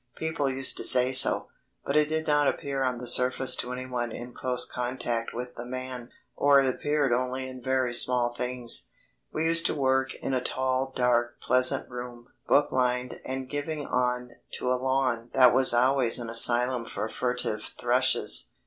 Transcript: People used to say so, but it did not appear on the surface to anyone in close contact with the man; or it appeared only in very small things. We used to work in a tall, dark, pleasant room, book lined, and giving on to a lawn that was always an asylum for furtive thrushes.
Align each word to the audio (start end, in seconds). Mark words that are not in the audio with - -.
People 0.15 0.49
used 0.49 0.77
to 0.77 0.83
say 0.83 1.11
so, 1.11 1.49
but 1.85 1.95
it 1.95 2.07
did 2.09 2.25
not 2.25 2.47
appear 2.47 2.83
on 2.83 2.97
the 2.97 3.05
surface 3.05 3.55
to 3.57 3.71
anyone 3.71 4.11
in 4.11 4.33
close 4.33 4.65
contact 4.65 5.31
with 5.31 5.53
the 5.53 5.63
man; 5.63 6.09
or 6.35 6.59
it 6.59 6.67
appeared 6.67 7.11
only 7.13 7.47
in 7.47 7.61
very 7.61 7.93
small 7.93 8.33
things. 8.33 8.89
We 9.31 9.43
used 9.43 9.67
to 9.67 9.75
work 9.75 10.15
in 10.15 10.33
a 10.33 10.43
tall, 10.43 10.91
dark, 10.95 11.39
pleasant 11.39 11.87
room, 11.87 12.29
book 12.47 12.71
lined, 12.71 13.21
and 13.23 13.47
giving 13.47 13.85
on 13.85 14.31
to 14.53 14.71
a 14.71 14.81
lawn 14.81 15.29
that 15.35 15.53
was 15.53 15.71
always 15.71 16.17
an 16.17 16.31
asylum 16.31 16.85
for 16.87 17.07
furtive 17.07 17.61
thrushes. 17.79 18.53